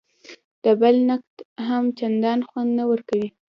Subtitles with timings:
[0.63, 3.29] د بل نقد هم چندان خوند نه ورکوي.